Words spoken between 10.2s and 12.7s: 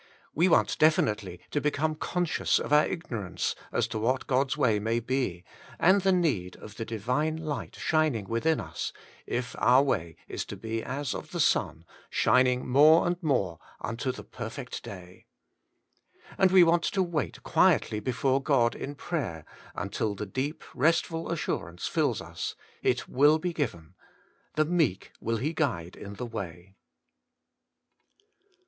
is to be as of the sun, shining